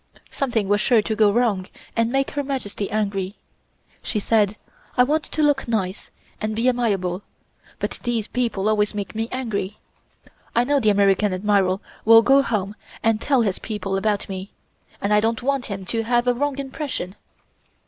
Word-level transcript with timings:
Something 0.31 0.67
was 0.67 0.81
sure 0.81 1.03
to 1.03 1.15
go 1.15 1.31
wrong 1.31 1.67
and 1.95 2.11
make 2.11 2.31
Her 2.31 2.43
Majesty 2.43 2.89
angry. 2.89 3.35
She 4.01 4.19
said: 4.19 4.57
"I 4.97 5.03
want 5.03 5.25
to 5.25 5.43
look 5.43 5.67
nice, 5.67 6.09
and 6.41 6.55
be 6.55 6.67
amiable, 6.67 7.21
but 7.77 7.99
these 8.01 8.27
people 8.27 8.67
always 8.67 8.95
make 8.95 9.13
me 9.13 9.29
angry. 9.31 9.77
I 10.55 10.63
know 10.63 10.79
the 10.79 10.89
American 10.89 11.33
Admiral 11.33 11.83
will 12.03 12.23
go 12.23 12.41
home 12.41 12.73
and 13.03 13.21
tell 13.21 13.43
his 13.43 13.59
people 13.59 13.95
about 13.95 14.27
me, 14.27 14.49
and 14.99 15.13
I 15.13 15.19
don't 15.19 15.43
want 15.43 15.67
him 15.67 15.85
to 15.93 16.01
have 16.01 16.27
a 16.27 16.33
wrong 16.33 16.57
impression." 16.57 17.15